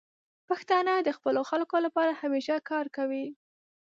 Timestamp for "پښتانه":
0.49-0.93